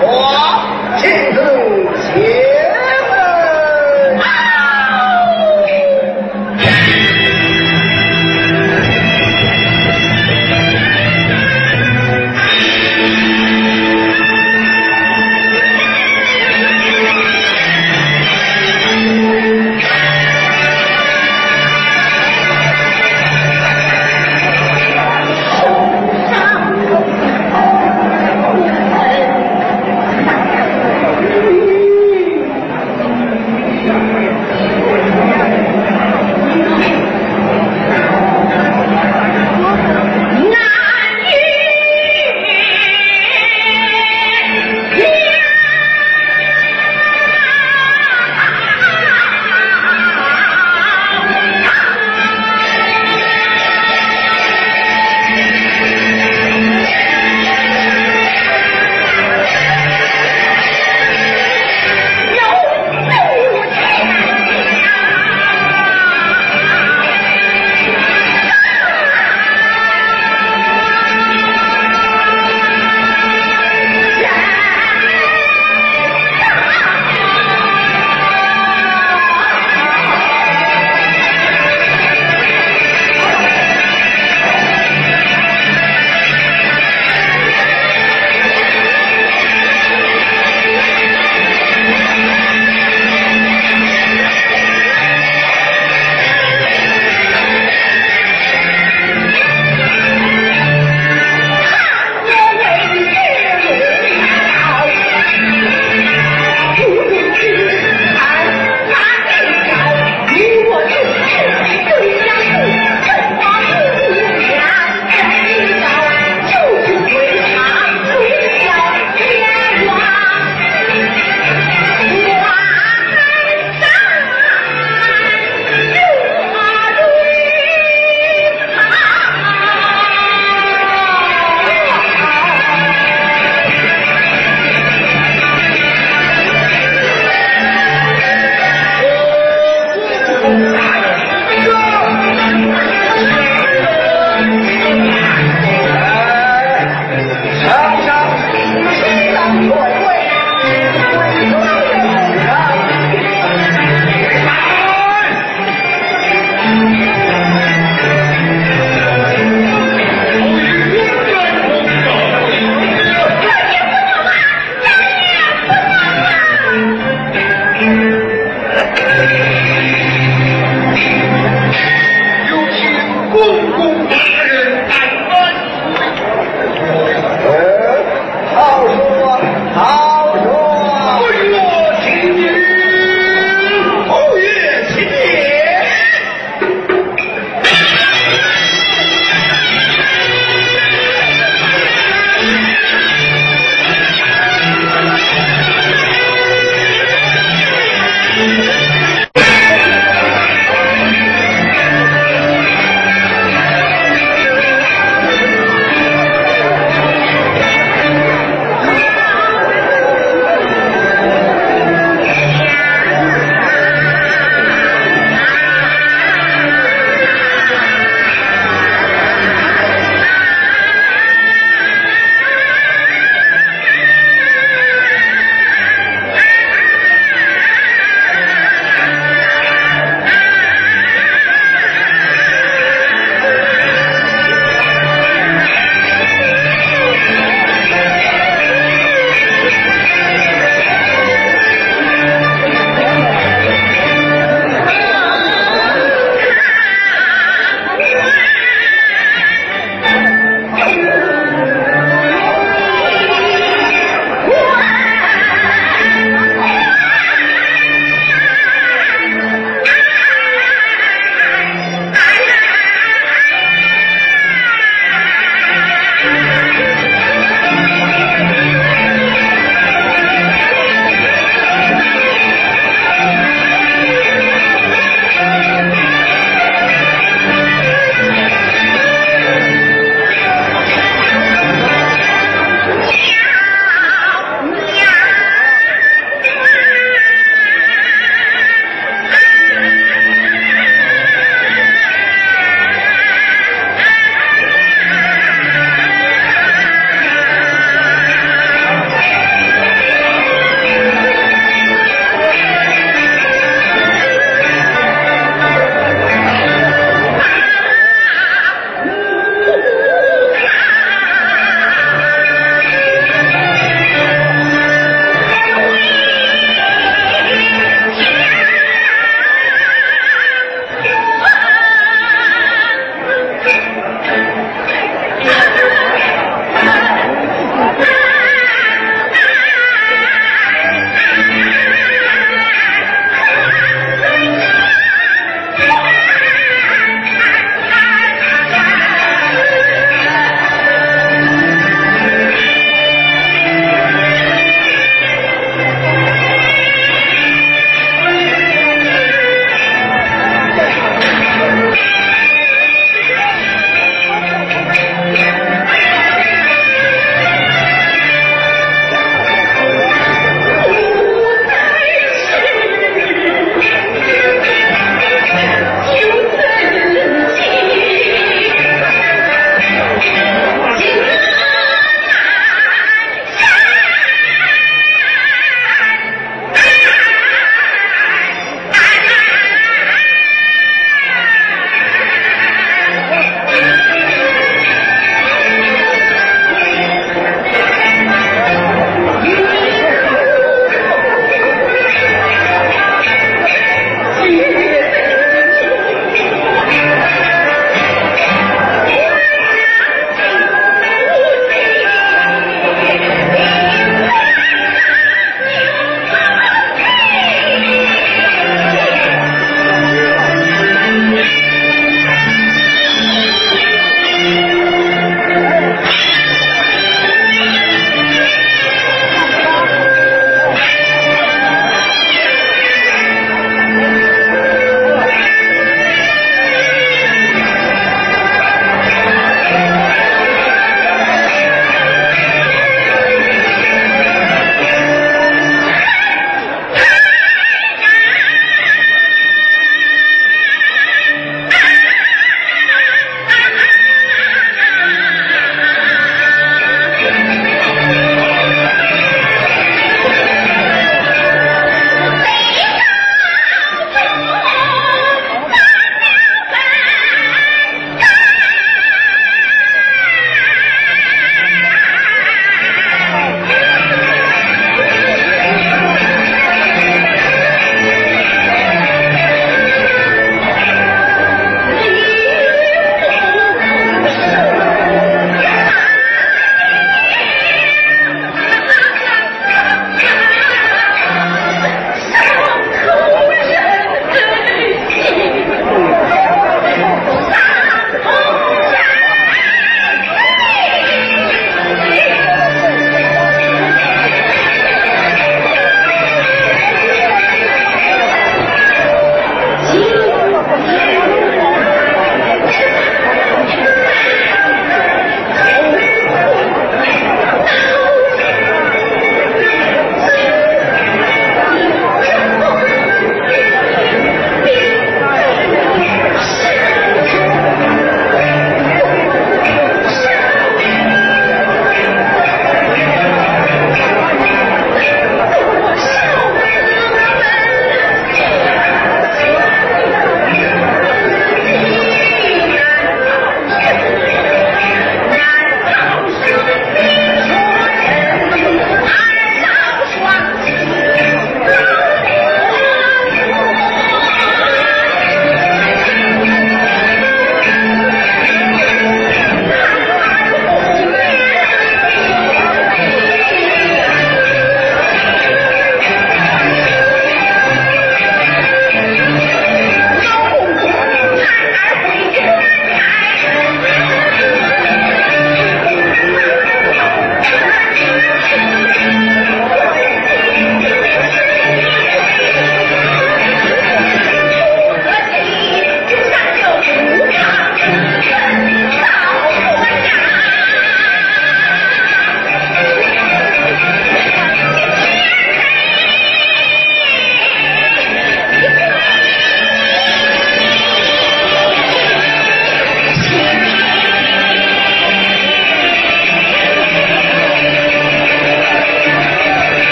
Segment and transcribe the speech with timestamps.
[0.00, 1.38] 我亲自
[2.12, 2.45] 写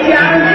[0.00, 0.51] 家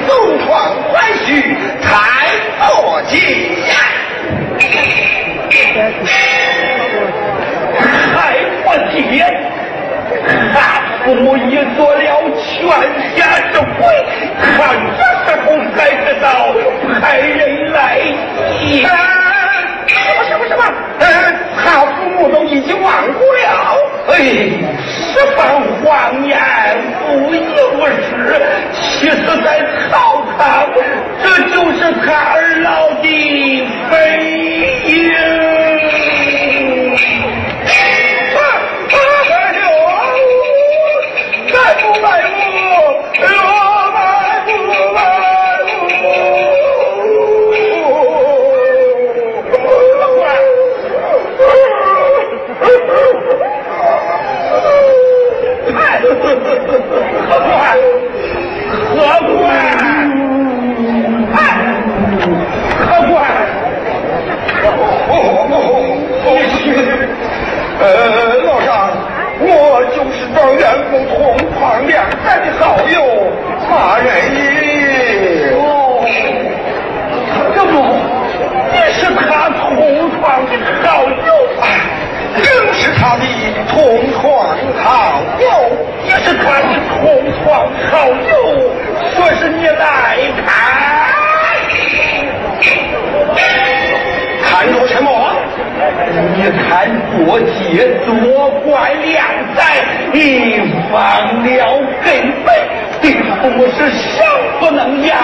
[0.00, 0.48] 相府的东床
[0.92, 1.28] 怀婿
[1.82, 1.88] 太
[2.58, 3.18] 伯金
[3.68, 3.72] 呀。
[8.14, 8.16] 太
[8.62, 8.98] 伯金，
[10.54, 10.56] 他
[11.04, 12.00] 父母已做了
[12.36, 12.48] 全
[13.16, 13.18] 家
[13.52, 13.80] 之鬼，
[14.40, 14.48] 看
[14.96, 15.46] 这时候
[15.76, 16.26] 才知道
[17.00, 17.78] 派人来
[18.58, 18.86] 接。
[19.86, 20.62] 什么什么什么？
[21.00, 23.76] 他父母都已经亡故了。
[24.08, 24.14] 哎，
[24.86, 25.38] 十分
[25.82, 26.38] 谎言，
[27.06, 28.40] 不由实。
[28.72, 30.68] 其实，在草堂，
[31.22, 33.04] 这就是他二老的
[33.90, 33.94] 背
[34.86, 35.39] 影。
[56.00, 56.12] 不？
[57.50, 57.64] 哎，
[58.90, 58.98] 客
[59.28, 59.34] 官，
[62.86, 63.12] 客官，哎，客官，
[67.80, 67.84] 呃，
[68.44, 68.68] 老张，
[69.40, 69.44] 我
[69.94, 71.16] 就是状元公同
[71.54, 72.94] 框两代的好友
[73.70, 74.36] 马仁义。
[75.56, 75.58] 哦，
[77.54, 77.72] 这不，
[78.72, 79.66] 你是他同
[80.12, 80.52] 窗的
[80.84, 81.30] 好友
[82.36, 83.24] 正是他的
[83.68, 83.76] 同
[84.12, 85.44] 窗好友，
[86.06, 86.98] 也是他的同
[87.42, 88.72] 窗好友，
[89.14, 90.16] 说是你来
[90.46, 90.48] 看，
[94.42, 95.08] 看着什么？
[96.34, 96.68] 你看
[97.16, 99.24] 过节作怪良
[99.56, 99.60] 宰，
[100.12, 100.60] 你
[100.92, 100.98] 忘
[101.42, 102.08] 了根
[102.44, 102.48] 本，
[103.00, 104.24] 对父母是生
[104.58, 105.16] 不能养，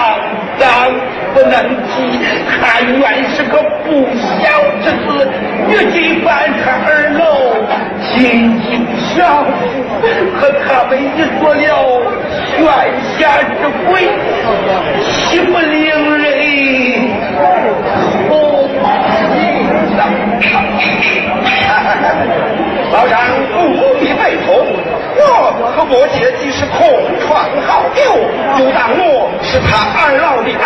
[0.57, 0.91] 长
[1.37, 1.53] 不能
[1.85, 2.17] 及，
[2.49, 3.85] 他原是个不
[4.41, 4.41] 孝
[4.81, 5.05] 之子，
[5.67, 7.21] 你竟犯他二老
[8.01, 8.65] 亲近
[9.13, 10.01] 少妇，
[10.33, 11.05] 和他们一
[11.39, 11.61] 做了
[12.55, 12.57] 泉
[13.19, 14.09] 下之鬼，
[15.05, 15.85] 岂不令
[16.17, 16.25] 人
[18.27, 18.31] 痛
[20.79, 20.89] 心
[22.91, 23.13] 老丈
[23.53, 23.55] 不
[23.99, 24.47] 必悲痛，
[25.67, 26.79] 我和我姐既是同
[27.19, 27.99] 窗好友，
[28.57, 30.63] 就当我是他二老的儿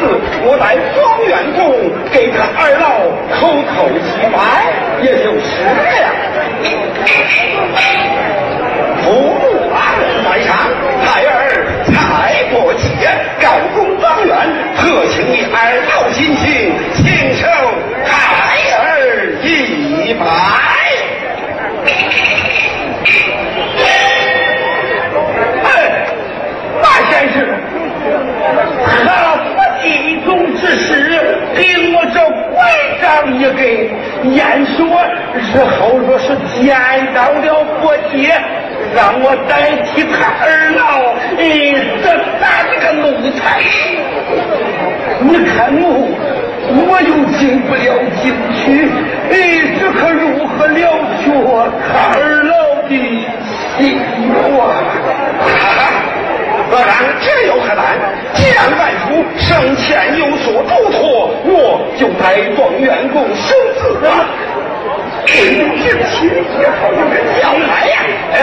[0.00, 0.08] 子，
[0.40, 1.60] 我在庄园中
[2.10, 4.72] 给他二老口头祭拜，
[5.04, 6.08] 也就是了。
[9.04, 9.76] 父母啊，
[10.24, 10.56] 在上，
[11.04, 12.88] 孩儿蔡伯杰
[13.38, 14.32] 高中状元，
[14.80, 17.04] 特请你二老亲亲，请
[17.36, 17.44] 受
[18.02, 18.16] 孩
[18.80, 20.24] 儿一拜。
[25.64, 25.70] 哎，
[26.82, 27.36] 马先生，
[28.84, 28.96] 他
[29.36, 29.46] 不
[29.82, 29.84] 地
[30.24, 30.60] 中之
[31.68, 32.18] 给我这
[32.50, 32.56] 拐
[33.02, 33.04] 杖
[33.38, 33.60] 一根，
[34.34, 34.78] 言说
[35.34, 36.74] 日后若是见
[37.14, 38.32] 到了伯杰，
[38.96, 41.44] 让我代替他二老，哎，
[42.02, 42.08] 这
[42.40, 43.04] 打这个奴
[43.36, 43.60] 才。
[45.20, 45.84] 你看我，
[46.72, 47.92] 我又进不了
[48.22, 48.88] 京去，
[49.30, 49.36] 哎，
[49.78, 50.80] 这可如何了
[51.20, 51.28] 却
[51.84, 52.56] 他二老
[52.88, 52.90] 的
[53.76, 53.78] 心
[54.58, 56.07] 啊？
[56.70, 57.98] 老张，这有何难？
[58.34, 64.26] 既然外出生前有所嘱托，我就代状元公生子了。
[65.26, 65.88] 为人之
[67.38, 67.46] 呀！
[68.32, 68.38] 哎，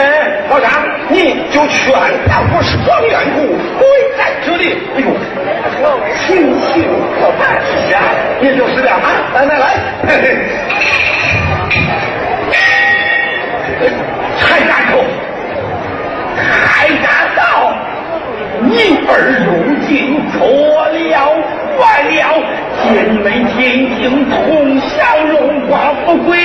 [0.50, 0.70] 老张，
[1.10, 1.94] 你就劝
[2.28, 3.46] 他我是状元公，
[3.78, 4.78] 归在这里。
[4.96, 5.08] 哎呦，
[6.26, 6.26] 亲
[6.62, 6.84] 戚
[7.20, 7.42] 可办
[7.92, 7.96] 呀，
[8.42, 9.08] 也就是了啊！
[9.34, 9.66] 来来来，
[10.08, 10.10] 嘿
[13.80, 13.90] 嘿，
[14.40, 15.04] 蔡大头，
[16.38, 17.08] 蔡大
[18.76, 19.12] 道，你儿
[19.46, 20.36] 如今错
[20.92, 20.96] 了，
[21.78, 22.14] 坏了，
[22.84, 22.84] 天
[23.16, 23.56] 门天
[23.96, 24.00] 庭
[24.30, 25.34] 同享荣
[25.68, 26.38] 华富贵，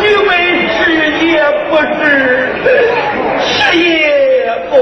[0.00, 0.30] 你们
[0.78, 0.80] 知
[1.26, 2.00] 也不知，
[3.40, 4.72] 知也不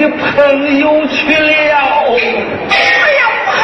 [0.00, 1.76] 的朋友去了。
[2.70, 2.74] 哎
[3.20, 3.60] 呀，我汉，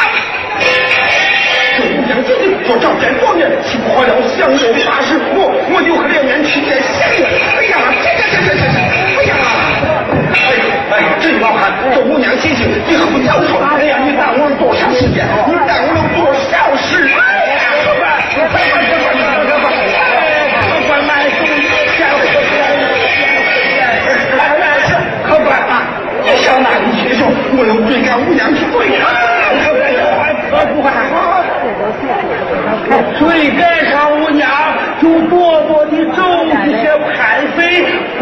[1.79, 7.25] 我姑娘姐姐坐长街对面，经过了向右八十，五我就和两元去见相爷。
[7.25, 8.77] 哎呀，这这这这这，
[9.17, 9.33] 哎呀，
[10.35, 10.37] 哎
[10.93, 13.57] 哎，这老汉，我姑娘姐姐，你可不早说？
[13.65, 15.25] 哎呀，你耽误了多长时间？
[15.49, 17.09] 你耽误了多少时？
[17.17, 18.05] 哎呀，老板，
[18.37, 18.96] 老板。
[27.59, 28.61] 我追赶五娘去！
[29.01, 29.09] 啊，
[33.19, 34.47] 追赶上五娘，
[35.01, 36.51] 就多多的种一
[36.81, 36.85] 些
[37.15, 37.17] 盘
[37.57, 37.59] 肥，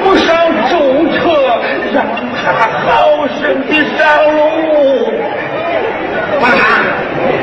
[0.02, 0.30] 不上
[0.70, 0.72] 种
[1.14, 1.18] 车，
[1.92, 2.42] 让他
[2.86, 4.00] 好生的上
[4.34, 4.38] 路。
[6.40, 6.44] 王，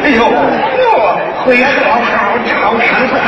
[0.04, 0.88] 哎呦，我
[1.44, 1.70] 会好
[2.00, 2.10] 好
[2.48, 2.82] 照看，
[3.12, 3.20] 大。